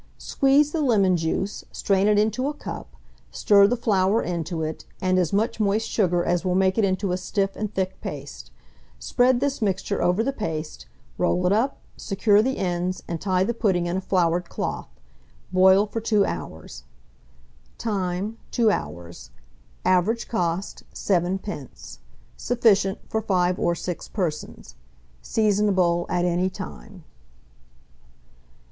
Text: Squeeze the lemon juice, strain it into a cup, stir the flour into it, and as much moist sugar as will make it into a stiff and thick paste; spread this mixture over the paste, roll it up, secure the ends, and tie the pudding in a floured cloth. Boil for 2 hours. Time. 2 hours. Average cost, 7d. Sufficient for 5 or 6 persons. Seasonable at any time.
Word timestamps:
Squeeze 0.17 0.71
the 0.71 0.81
lemon 0.81 1.15
juice, 1.15 1.63
strain 1.71 2.07
it 2.07 2.17
into 2.17 2.47
a 2.47 2.55
cup, 2.55 2.95
stir 3.29 3.67
the 3.67 3.77
flour 3.77 4.23
into 4.23 4.63
it, 4.63 4.83
and 4.99 5.19
as 5.19 5.31
much 5.31 5.59
moist 5.59 5.87
sugar 5.87 6.25
as 6.25 6.43
will 6.43 6.55
make 6.55 6.79
it 6.79 6.83
into 6.83 7.11
a 7.11 7.17
stiff 7.17 7.55
and 7.55 7.71
thick 7.75 8.01
paste; 8.01 8.49
spread 8.97 9.39
this 9.39 9.61
mixture 9.61 10.01
over 10.01 10.23
the 10.23 10.33
paste, 10.33 10.87
roll 11.19 11.45
it 11.45 11.53
up, 11.53 11.77
secure 11.97 12.41
the 12.41 12.57
ends, 12.57 13.03
and 13.07 13.21
tie 13.21 13.43
the 13.43 13.53
pudding 13.53 13.85
in 13.85 13.95
a 13.95 14.01
floured 14.01 14.49
cloth. 14.49 14.89
Boil 15.51 15.85
for 15.85 16.01
2 16.01 16.25
hours. 16.25 16.83
Time. 17.77 18.39
2 18.49 18.71
hours. 18.71 19.29
Average 19.85 20.27
cost, 20.27 20.81
7d. 20.95 21.99
Sufficient 22.37 22.97
for 23.07 23.21
5 23.21 23.59
or 23.59 23.75
6 23.75 24.07
persons. 24.07 24.73
Seasonable 25.21 26.07
at 26.09 26.25
any 26.25 26.49
time. 26.49 27.03